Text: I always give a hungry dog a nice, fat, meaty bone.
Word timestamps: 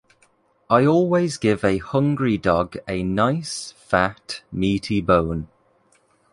I 0.67 0.83
always 0.87 1.37
give 1.37 1.63
a 1.63 1.77
hungry 1.77 2.35
dog 2.35 2.75
a 2.87 3.03
nice, 3.03 3.73
fat, 3.73 4.41
meaty 4.51 4.99
bone. 4.99 5.47